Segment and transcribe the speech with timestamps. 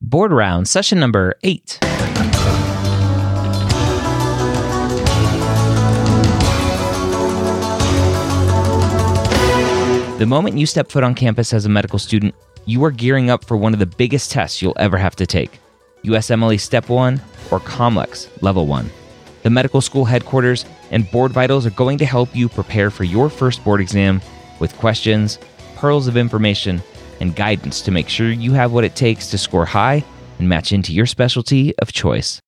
[0.00, 1.80] Board round, session number eight.
[10.18, 13.44] The moment you step foot on campus as a medical student, you are gearing up
[13.44, 15.58] for one of the biggest tests you'll ever have to take
[16.04, 17.20] USMLE Step 1
[17.50, 18.88] or COMLEX Level 1.
[19.42, 23.28] The medical school headquarters and Board Vitals are going to help you prepare for your
[23.28, 24.20] first board exam
[24.60, 25.40] with questions,
[25.74, 26.84] pearls of information,
[27.20, 30.04] and guidance to make sure you have what it takes to score high
[30.38, 32.40] and match into your specialty of choice.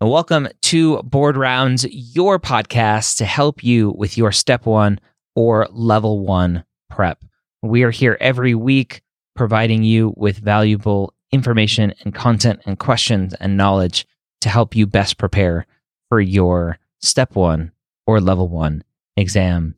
[0.00, 4.98] Welcome to Board Rounds, your podcast to help you with your Step 1
[5.34, 7.22] or Level 1 prep.
[7.62, 9.02] We are here every week
[9.36, 14.06] providing you with valuable information and content and questions and knowledge
[14.40, 15.66] to help you best prepare
[16.08, 17.72] for your step one
[18.06, 18.82] or level one
[19.16, 19.74] exam.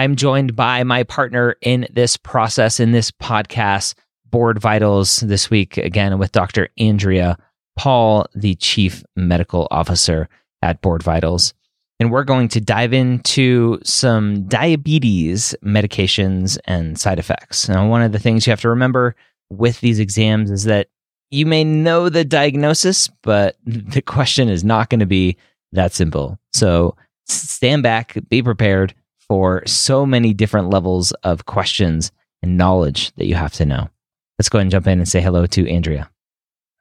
[0.00, 3.92] I'm joined by my partner in this process, in this podcast,
[4.24, 6.70] Board Vitals, this week again with Dr.
[6.78, 7.36] Andrea
[7.76, 10.30] Paul, the Chief Medical Officer
[10.62, 11.52] at Board Vitals.
[11.98, 17.68] And we're going to dive into some diabetes medications and side effects.
[17.68, 19.14] Now, one of the things you have to remember
[19.50, 20.88] with these exams is that
[21.30, 25.36] you may know the diagnosis, but the question is not going to be
[25.72, 26.38] that simple.
[26.54, 28.94] So stand back, be prepared
[29.30, 32.10] for so many different levels of questions
[32.42, 33.88] and knowledge that you have to know.
[34.36, 36.10] Let's go ahead and jump in and say hello to Andrea.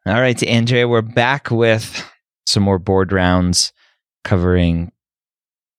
[0.08, 2.04] All right, Andrea, we're back with
[2.48, 3.72] some more board rounds
[4.24, 4.92] covering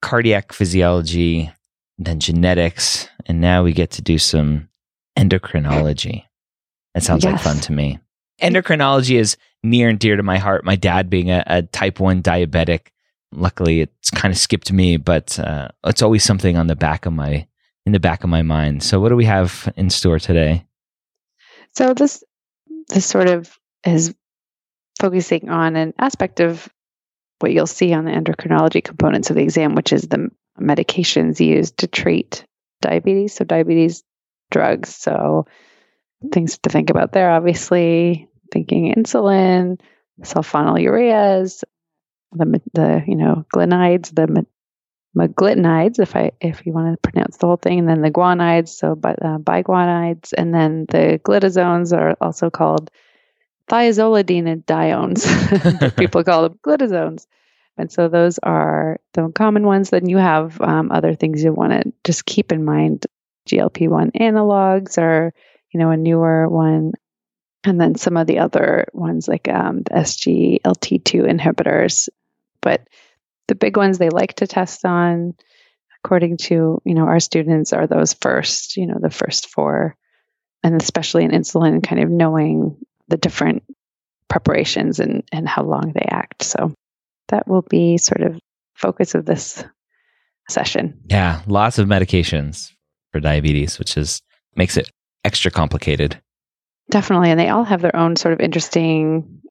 [0.00, 1.50] cardiac physiology,
[1.98, 4.68] then genetics, and now we get to do some
[5.18, 6.22] endocrinology.
[6.94, 7.32] That sounds yes.
[7.32, 7.98] like fun to me.
[8.40, 10.64] Endocrinology is near and dear to my heart.
[10.64, 12.92] My dad being a, a type 1 diabetic,
[13.32, 17.12] luckily it's kind of skipped me, but uh, it's always something on the back of
[17.12, 17.46] my
[17.86, 18.82] in the back of my mind.
[18.82, 20.64] So what do we have in store today?
[21.74, 22.22] So this
[22.88, 24.14] this sort of is
[25.00, 26.68] focusing on an aspect of
[27.38, 30.28] what you'll see on the endocrinology components of the exam, which is the
[30.60, 32.44] medications used to treat
[32.82, 33.34] diabetes.
[33.34, 34.02] So, diabetes
[34.50, 34.94] drugs.
[34.94, 35.46] So,
[36.32, 39.80] things to think about there, obviously, thinking insulin,
[40.22, 41.64] sulfonylureas,
[42.32, 44.46] the, the you know, glinides, the
[45.16, 48.68] meglitinides, if I if you want to pronounce the whole thing, and then the guanides,
[48.68, 52.90] so uh, biguanides, and then the glitazones are also called
[53.68, 55.96] thiazolidinediones.
[55.96, 57.26] People call them glitazones.
[57.76, 59.90] And so those are the common ones.
[59.90, 63.06] Then you have um, other things you want to just keep in mind.
[63.48, 65.32] GLP 1 analogs are,
[65.70, 66.92] you know, a newer one.
[67.64, 72.08] And then some of the other ones like um, the SGLT2 inhibitors.
[72.62, 72.86] But
[73.48, 75.34] the big ones they like to test on,
[76.04, 79.96] according to, you know, our students are those first, you know, the first four.
[80.62, 82.76] And especially in insulin, kind of knowing
[83.08, 83.64] the different
[84.28, 86.42] preparations and, and how long they act.
[86.42, 86.74] So
[87.28, 88.38] that will be sort of
[88.74, 89.64] focus of this
[90.48, 91.00] session.
[91.06, 92.72] Yeah, lots of medications
[93.12, 94.22] for diabetes, which is
[94.56, 94.90] makes it
[95.24, 96.20] extra complicated.
[96.90, 99.42] Definitely, and they all have their own sort of interesting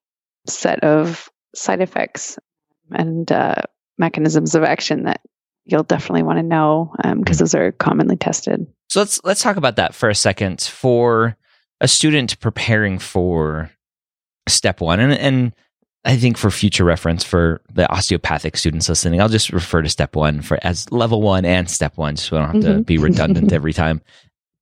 [0.46, 2.38] set of side effects
[2.92, 3.62] and uh,
[3.98, 5.20] mechanisms of action that
[5.64, 7.32] you'll definitely want to know because um, mm-hmm.
[7.34, 8.66] those are commonly tested.
[8.88, 10.60] So let's let's talk about that for a second.
[10.60, 11.36] For
[11.80, 13.70] a student preparing for
[14.48, 15.54] step one, and and
[16.04, 20.16] I think for future reference for the osteopathic students listening, I'll just refer to step
[20.16, 22.78] one for as level one and step one, so I don't have mm-hmm.
[22.78, 24.00] to be redundant every time.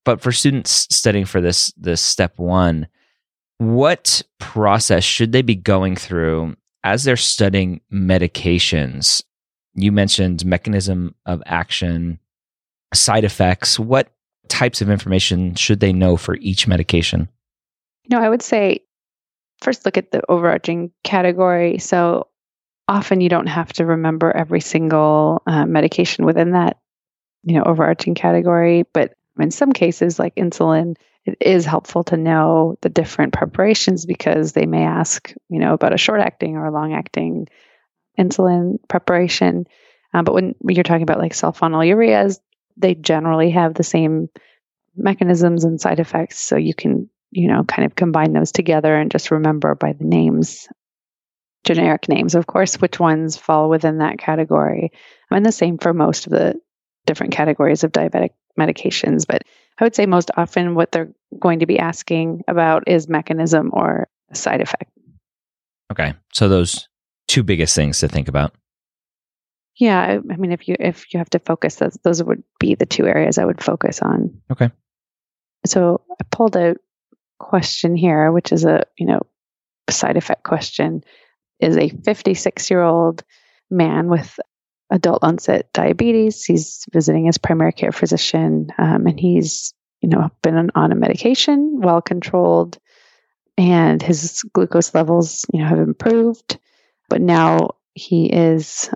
[0.05, 2.89] But for students studying for this this step one,
[3.59, 9.23] what process should they be going through as they're studying medications?
[9.75, 12.19] You mentioned mechanism of action,
[12.95, 13.79] side effects.
[13.79, 14.13] What
[14.49, 17.29] types of information should they know for each medication?
[18.05, 18.81] You know, I would say
[19.61, 21.79] first look at the overarching category.
[21.79, 22.29] So
[22.87, 26.79] often you don't have to remember every single uh, medication within that,
[27.43, 28.85] you know, overarching category.
[28.93, 30.97] But in some cases, like insulin,
[31.29, 35.93] it is helpful to know the different preparations because they may ask, you know, about
[35.93, 37.49] a short acting or a long acting
[38.19, 39.67] insulin preparation.
[40.15, 42.39] Uh, but when, you're talking about like sulfonylureas,
[42.77, 44.29] they generally have the same
[44.97, 46.41] mechanisms and side effects.
[46.41, 50.05] So you can, you know, kind of combine those together and just remember by the
[50.05, 50.67] names,
[51.65, 54.93] generic names, of course, which ones fall within that category.
[55.31, 56.61] And the same for most of the
[57.07, 59.27] different categories of diabetic medications.
[59.27, 59.43] But
[59.79, 64.09] I would say most often what they're going to be asking about is mechanism or
[64.33, 64.91] side effect.
[65.91, 66.15] Okay.
[66.33, 66.89] So those
[67.29, 68.55] two biggest things to think about.
[69.77, 72.75] Yeah, I, I mean, if you if you have to focus, those those would be
[72.75, 74.41] the two areas I would focus on.
[74.51, 74.71] Okay.
[75.67, 76.75] So I pulled a
[77.39, 79.21] question here, which is a you know
[79.89, 81.03] side effect question
[81.61, 83.23] is a 56 year old
[83.71, 84.39] man with
[84.91, 86.45] adult onset diabetes.
[86.45, 91.81] He's visiting his primary care physician, um, and he's you know been on a medication,
[91.81, 92.79] well controlled,
[93.57, 96.59] and his glucose levels you know have improved.
[97.09, 98.91] But now he is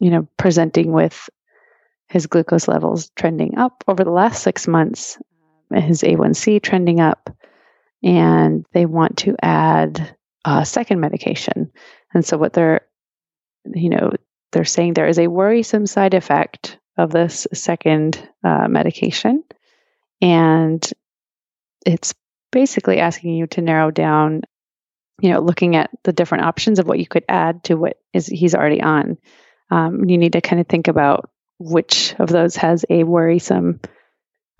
[0.00, 1.28] you know presenting with
[2.08, 5.18] his glucose levels trending up over the last six months,
[5.74, 7.30] his A1C trending up,
[8.02, 11.72] and they want to add a second medication.
[12.14, 12.82] And so, what they're,
[13.74, 14.12] you know,
[14.52, 19.44] they're saying there is a worrisome side effect of this second uh, medication.
[20.20, 20.88] And
[21.84, 22.14] it's
[22.52, 24.42] basically asking you to narrow down,
[25.20, 28.26] you know, looking at the different options of what you could add to what is
[28.26, 29.18] he's already on.
[29.70, 33.80] Um, you need to kind of think about which of those has a worrisome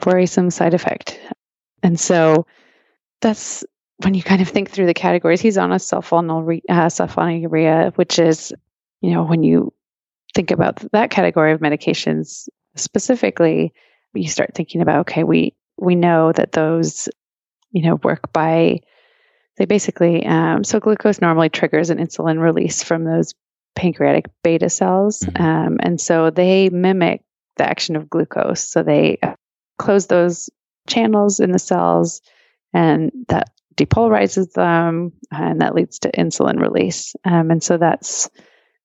[0.05, 1.19] worrisome side effect.
[1.83, 2.47] And so
[3.21, 3.65] that's
[3.99, 5.41] when you kind of think through the categories.
[5.41, 8.53] He's on a uh, sulfonylurea, which is,
[9.01, 9.73] you know, when you
[10.37, 13.73] think about that category of medications specifically,
[14.15, 17.09] you start thinking about okay, we we know that those,
[17.73, 18.81] you know, work by
[19.57, 23.35] they basically um, so glucose normally triggers an insulin release from those
[23.75, 25.43] pancreatic beta cells, mm-hmm.
[25.43, 27.23] um, and so they mimic
[27.57, 28.61] the action of glucose.
[28.61, 29.19] So they
[29.79, 30.51] close those
[30.87, 32.21] channels in the cells,
[32.75, 37.15] and that depolarizes them, and that leads to insulin release.
[37.25, 38.31] Um, and so that's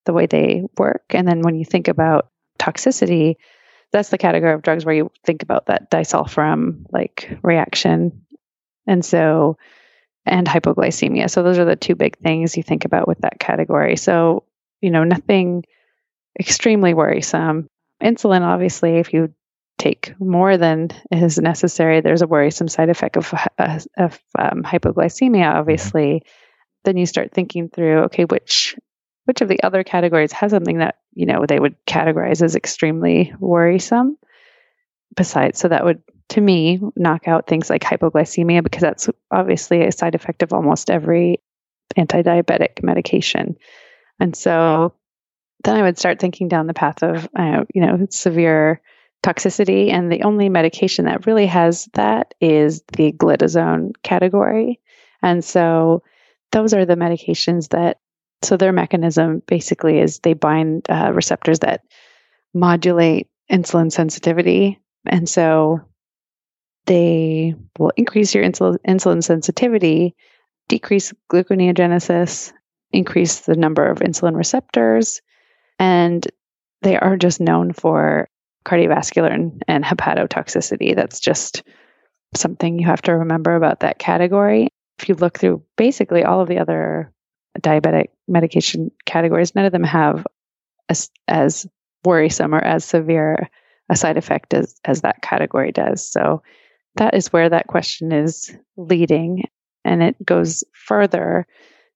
[0.04, 1.04] the way they work.
[1.10, 2.28] And then when you think about
[2.58, 3.36] toxicity,
[3.92, 8.22] that's the category of drugs where you think about that disulfiram like reaction.
[8.86, 9.58] And so,
[10.24, 11.30] and hypoglycemia.
[11.30, 13.96] So those are the two big things you think about with that category.
[13.96, 14.44] So,
[14.80, 15.64] you know, nothing
[16.38, 17.68] extremely worrisome.
[18.02, 19.34] Insulin, obviously, if you
[19.78, 25.52] take more than is necessary, there's a worrisome side effect of, uh, of um, hypoglycemia,
[25.54, 26.22] obviously.
[26.84, 28.76] Then you start thinking through, okay, which
[29.24, 33.32] which of the other categories has something that you know they would categorize as extremely
[33.38, 34.16] worrisome?
[35.14, 39.92] Besides so that would to me knock out things like hypoglycemia because that's obviously a
[39.92, 41.40] side effect of almost every
[41.96, 43.56] anti-diabetic medication.
[44.18, 44.94] And so
[45.64, 48.80] then i would start thinking down the path of uh, you know severe
[49.22, 49.90] toxicity.
[49.92, 54.80] And the only medication that really has that is the glitazone category.
[55.22, 56.02] And so
[56.50, 58.00] those are the medications that
[58.44, 61.82] so their mechanism basically is they bind uh, receptors that
[62.54, 64.80] modulate insulin sensitivity.
[65.06, 65.80] And so
[66.86, 70.14] they will increase your insul- insulin sensitivity,
[70.68, 72.52] decrease gluconeogenesis,
[72.92, 75.22] increase the number of insulin receptors,
[75.78, 76.26] and
[76.82, 78.28] they are just known for
[78.64, 80.94] cardiovascular and, and hepatotoxicity.
[80.94, 81.62] That's just
[82.34, 84.68] something you have to remember about that category.
[84.98, 87.12] If you look through basically all of the other
[87.60, 90.26] diabetic medication categories, none of them have
[90.88, 91.66] as, as
[92.04, 93.48] worrisome or as severe
[93.88, 96.10] a side effect as, as that category does.
[96.10, 96.42] So
[96.96, 99.44] that is where that question is leading.
[99.84, 101.46] And it goes further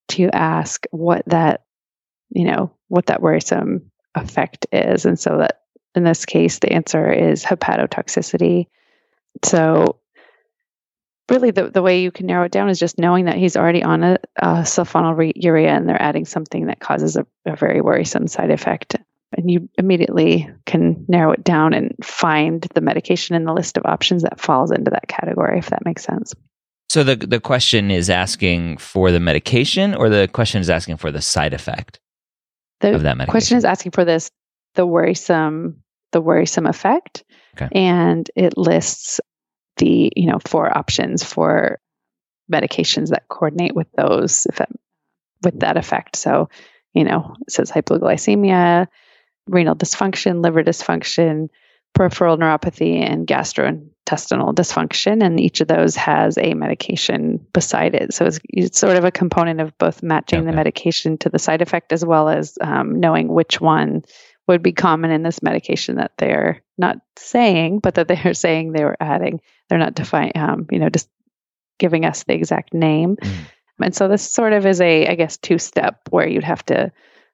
[0.08, 1.64] to ask what that,
[2.31, 5.05] you know, what that worrisome effect is.
[5.05, 5.62] And so that
[5.94, 8.67] in this case, the answer is hepatotoxicity.
[9.44, 10.00] So
[11.31, 13.82] really the, the way you can narrow it down is just knowing that he's already
[13.82, 18.50] on a, a sulfonylurea and they're adding something that causes a, a, very worrisome side
[18.50, 18.97] effect.
[19.37, 23.85] And you immediately can narrow it down and find the medication in the list of
[23.85, 26.33] options that falls into that category, if that makes sense.
[26.88, 31.11] So the the question is asking for the medication, or the question is asking for
[31.11, 31.99] the side effect
[32.80, 33.33] the of that medication.
[33.33, 34.30] question is asking for this
[34.76, 37.25] the worrisome the worrisome effect,
[37.56, 37.68] okay.
[37.73, 39.21] and it lists
[39.76, 41.78] the you know four options for
[42.52, 44.71] medications that coordinate with those if that,
[45.42, 46.16] with that effect.
[46.16, 46.49] So,
[46.95, 48.87] you know, it says hypoglycemia,
[49.49, 51.49] renal dysfunction, liver dysfunction,
[51.95, 55.25] peripheral neuropathy, and gastrointestinal dysfunction.
[55.25, 58.14] And each of those has a medication beside it.
[58.14, 60.50] So it's, it's sort of a component of both matching okay.
[60.50, 64.04] the medication to the side effect as well as um, knowing which one
[64.47, 68.85] would be common in this medication that they're not saying, but that they're saying they
[68.85, 69.41] were adding.
[69.69, 71.09] They're not defining, um, you know, just
[71.79, 73.17] giving us the exact name.
[73.17, 73.35] Mm.
[73.81, 76.93] And so this sort of is a, I guess, two step where you'd have to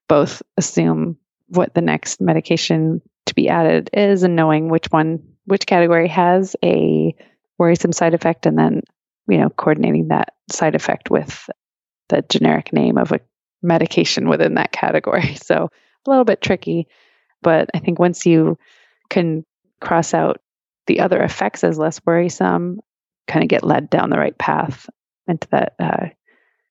[0.09, 1.17] both assume
[1.49, 6.57] what the next medication to be added is and knowing which one, which category has
[6.65, 7.15] a
[7.59, 8.83] worrisome side effect, and then,
[9.29, 11.49] you know, coordinating that side effect with
[12.09, 13.21] the generic name of a
[13.63, 15.37] medication within that category.
[15.43, 15.69] So
[16.05, 16.89] a little bit tricky,
[17.43, 18.59] but I think once you
[19.11, 19.45] can
[19.81, 20.41] cross out
[20.87, 22.81] the other effects as less worrisome,
[23.27, 24.89] kind of get led down the right path
[25.27, 26.07] into that uh,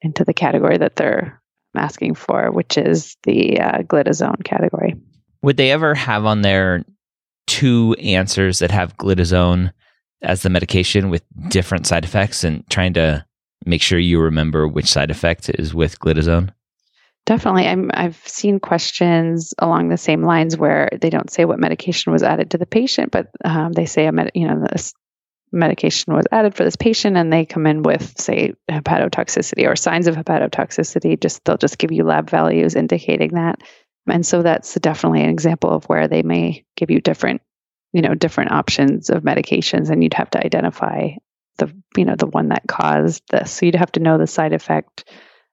[0.01, 1.41] into the category that they're
[1.75, 4.95] asking for, which is the uh, glitazone category.
[5.41, 6.83] Would they ever have on there
[7.47, 9.71] two answers that have glitazone
[10.21, 13.25] as the medication with different side effects and trying to
[13.65, 16.53] make sure you remember which side effect is with glitazone?
[17.25, 17.67] Definitely.
[17.67, 22.23] I'm, I've seen questions along the same lines where they don't say what medication was
[22.23, 24.93] added to the patient, but um, they say a med- you know this
[25.51, 30.07] medication was added for this patient, and they come in with say hepatotoxicity or signs
[30.07, 31.19] of hepatotoxicity.
[31.19, 33.61] Just they'll just give you lab values indicating that,
[34.07, 37.41] and so that's definitely an example of where they may give you different
[37.93, 41.09] you know different options of medications, and you'd have to identify
[41.59, 43.51] the you know the one that caused this.
[43.51, 45.05] So you'd have to know the side effect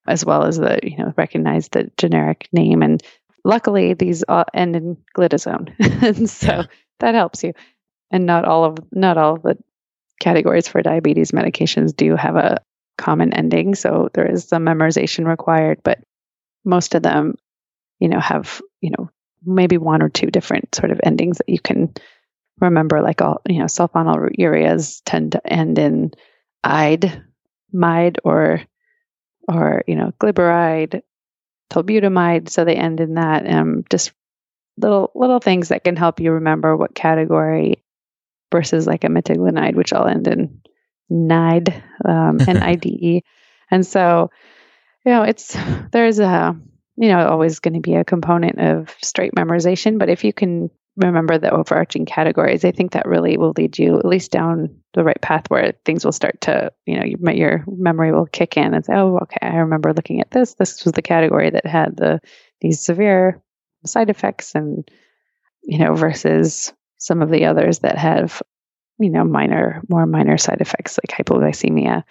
[0.09, 2.83] as well as the you know recognize the generic name.
[2.83, 3.03] And
[3.45, 6.63] luckily these all end in glitazone and so yeah.
[7.01, 7.53] that helps you.
[8.11, 9.59] And not all of not all of the
[10.21, 12.59] categories for diabetes medications do have a
[12.97, 13.77] common ending.
[13.77, 16.01] So there is some memorization required but
[16.65, 17.35] most of them
[18.01, 19.11] you know have you know
[19.45, 21.93] maybe one or two different sort of endings that you can
[22.61, 26.11] remember like all you know sulfonylureas tend to end in
[26.65, 27.23] ide
[27.73, 28.61] mide or
[29.49, 31.03] or you know glyburide,
[31.71, 32.49] tolbutamide.
[32.49, 33.49] So they end in that.
[33.51, 34.13] Um, just
[34.77, 37.83] little little things that can help you remember what category
[38.53, 40.61] versus like a meglitinide, which I'll end in
[41.11, 43.23] NIDE, um, N-I-D-E.
[43.71, 44.31] and so,
[45.05, 45.57] you know, it's
[45.93, 46.57] there's a
[46.97, 50.71] you know always going to be a component of straight memorization, but if you can
[51.07, 55.05] remember the overarching categories, I think that really will lead you at least down the
[55.05, 58.75] right path where things will start to, you know, your, your memory will kick in
[58.75, 60.55] and say, oh, okay, I remember looking at this.
[60.55, 62.21] This was the category that had the
[62.61, 63.41] these severe
[63.87, 64.89] side effects, and
[65.63, 68.43] you know, versus some of the others that have,
[68.99, 72.03] you know, minor, more minor side effects like hypoglycemia.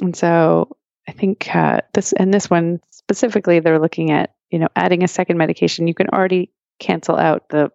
[0.00, 0.76] And so
[1.08, 5.08] I think uh, this and this one specifically, they're looking at, you know, adding a
[5.08, 5.88] second medication.
[5.88, 7.72] You can already cancel out the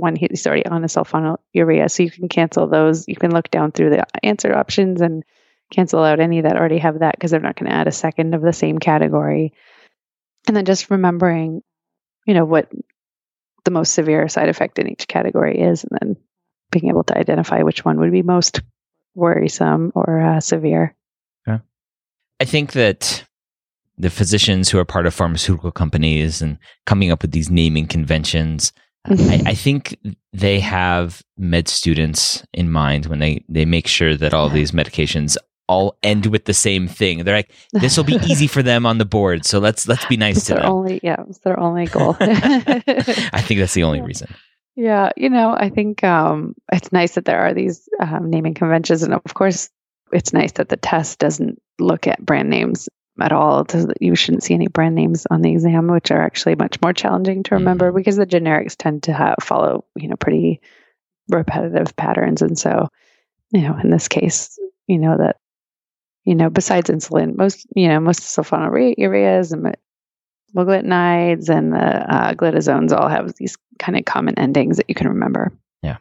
[0.00, 1.90] one he's already on a sulfonylurea.
[1.90, 3.06] So you can cancel those.
[3.08, 5.24] You can look down through the answer options and
[5.70, 8.34] cancel out any that already have that because they're not going to add a second
[8.34, 9.52] of the same category.
[10.48, 11.62] And then just remembering,
[12.26, 12.70] you know, what
[13.64, 16.16] the most severe side effect in each category is, and then
[16.70, 18.62] being able to identify which one would be most
[19.14, 20.94] worrisome or uh, severe.
[21.46, 21.58] Yeah.
[22.40, 23.24] I think that
[23.98, 28.72] the physicians who are part of pharmaceutical companies and coming up with these naming conventions
[29.06, 29.96] I, I, think
[30.32, 35.36] they have med students in mind when they, they make sure that all these medications
[35.70, 37.22] all end with the same thing.
[37.22, 39.46] They're like, this will be easy for them on the board.
[39.46, 40.66] So let's let's be nice to them.
[40.66, 42.16] Only, yeah, it's their only goal.
[42.20, 44.34] I think that's the only reason.
[44.74, 49.04] Yeah, you know, I think um, it's nice that there are these um, naming conventions,
[49.04, 49.70] and of course,
[50.12, 52.88] it's nice that the test doesn't look at brand names
[53.18, 53.66] at all.
[54.00, 57.42] You shouldn't see any brand names on the exam, which are actually much more challenging
[57.44, 57.96] to remember mm-hmm.
[57.96, 60.60] because the generics tend to have, follow, you know, pretty
[61.28, 62.42] repetitive patterns.
[62.42, 62.88] And so,
[63.52, 65.36] you know, in this case, you know that,
[66.24, 69.74] you know, besides insulin, most, you know, most sulfonylureas and
[70.56, 75.08] meglitinides and the uh, glitazones all have these kind of common endings that you can
[75.08, 75.52] remember.
[75.82, 75.98] Yeah.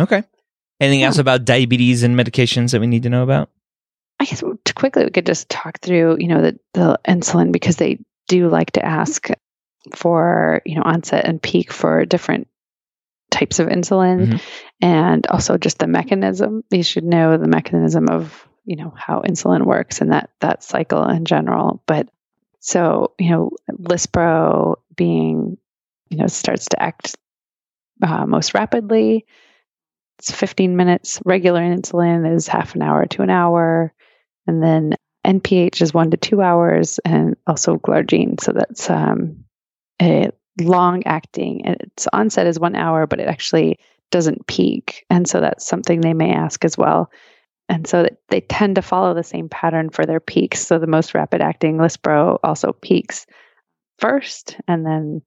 [0.00, 0.24] Okay.
[0.80, 1.06] Anything yeah.
[1.06, 3.50] else about diabetes and medications that we need to know about?
[4.20, 8.00] I guess quickly we could just talk through, you know, the, the insulin because they
[8.28, 9.28] do like to ask
[9.94, 12.46] for, you know, onset and peak for different
[13.30, 14.36] types of insulin mm-hmm.
[14.82, 16.62] and also just the mechanism.
[16.70, 21.08] You should know the mechanism of, you know, how insulin works and that that cycle
[21.08, 21.82] in general.
[21.86, 22.10] But
[22.58, 25.56] so, you know, Lispro being,
[26.10, 27.16] you know, starts to act
[28.02, 29.24] uh, most rapidly.
[30.18, 31.22] It's 15 minutes.
[31.24, 33.94] Regular insulin is half an hour to an hour.
[34.50, 38.40] And then NPH is one to two hours, and also glargine.
[38.42, 39.44] So that's um,
[40.02, 40.30] a
[40.60, 41.60] long acting.
[41.66, 43.78] Its onset is one hour, but it actually
[44.10, 45.06] doesn't peak.
[45.08, 47.12] And so that's something they may ask as well.
[47.68, 50.66] And so they tend to follow the same pattern for their peaks.
[50.66, 53.26] So the most rapid acting Lispro also peaks
[54.00, 55.22] first, and then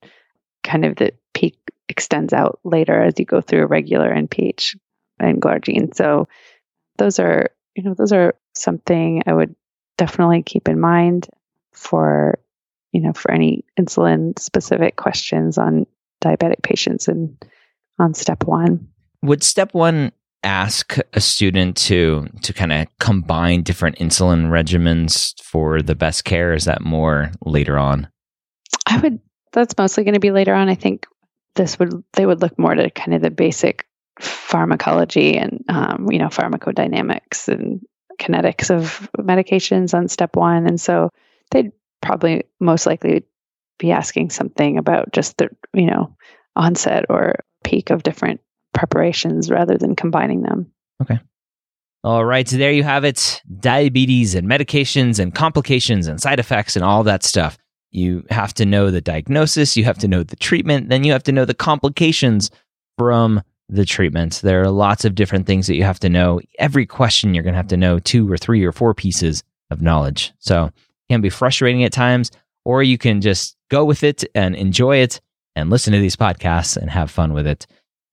[0.65, 4.75] kind of the peak extends out later as you go through regular NPH
[5.17, 5.95] and glargine.
[5.95, 6.27] So
[6.97, 9.55] those are you know, those are something I would
[9.97, 11.29] definitely keep in mind
[11.71, 12.39] for,
[12.91, 15.85] you know, for any insulin specific questions on
[16.23, 17.35] diabetic patients and
[17.99, 18.87] on step one.
[19.21, 20.11] Would step one
[20.43, 26.53] ask a student to to kind of combine different insulin regimens for the best care?
[26.53, 28.07] Is that more later on?
[28.85, 29.19] I would
[29.53, 30.69] that's mostly going to be later on.
[30.69, 31.05] I think
[31.55, 33.87] this would they would look more to kind of the basic
[34.19, 37.81] pharmacology and um, you know pharmacodynamics and
[38.19, 40.67] kinetics of medications on step one.
[40.67, 41.09] And so
[41.51, 43.23] they'd probably most likely
[43.79, 46.15] be asking something about just the, you know,
[46.55, 48.41] onset or peak of different
[48.73, 50.71] preparations rather than combining them.
[51.01, 51.19] Okay.
[52.03, 56.75] All right, so there you have it diabetes and medications and complications and side effects
[56.75, 57.57] and all that stuff.
[57.91, 61.23] You have to know the diagnosis, you have to know the treatment, then you have
[61.23, 62.51] to know the complications
[62.97, 64.41] from the treatments.
[64.41, 66.41] There are lots of different things that you have to know.
[66.59, 69.81] Every question you're going to have to know two or three or four pieces of
[69.81, 70.33] knowledge.
[70.39, 70.73] So it
[71.09, 72.31] can be frustrating at times,
[72.65, 75.19] or you can just go with it and enjoy it
[75.55, 77.65] and listen to these podcasts and have fun with it.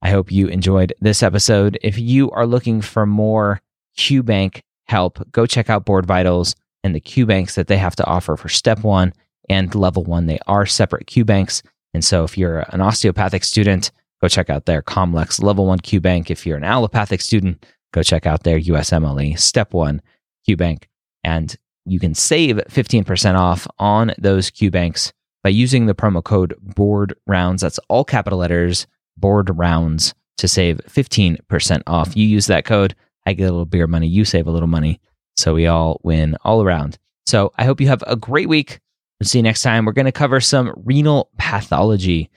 [0.03, 1.79] I hope you enjoyed this episode.
[1.83, 3.61] If you are looking for more
[3.99, 8.37] QBank help, go check out Board Vitals and the QBanks that they have to offer
[8.37, 9.13] for step one
[9.49, 10.27] and level one.
[10.27, 11.63] They are separate QBanks.
[11.93, 16.31] And so if you're an osteopathic student, go check out their Comlex Level 1 QBank.
[16.31, 20.01] If you're an allopathic student, go check out their USMLE Step 1
[20.49, 20.85] QBank.
[21.25, 21.55] And
[21.87, 25.13] you can save 15% off on those QBanks
[25.43, 27.63] by using the promo code BOARD ROUNDS.
[27.63, 28.87] That's all capital letters,
[29.19, 32.17] BOARD ROUNDS to save 15% off.
[32.17, 32.95] You use that code,
[33.27, 35.01] I get a little beer money, you save a little money.
[35.37, 36.99] So we all win all around.
[37.27, 38.81] So I hope you have a great week.
[39.19, 39.85] We'll see you next time.
[39.85, 42.31] We're going to cover some renal pathology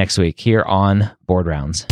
[0.00, 1.84] next week here on Board Rounds.